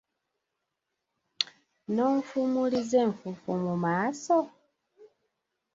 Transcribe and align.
N'onfumuliza 1.93 2.97
enfuufu 3.05 3.51
mu 3.63 3.73
maaso! 3.83 4.37